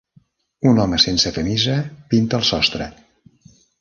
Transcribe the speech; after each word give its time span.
Un 0.69 0.79
home 0.85 0.99
sense 1.03 1.31
camisa 1.35 1.75
pinta 2.15 2.41
el 2.41 2.47
sostre. 2.53 2.89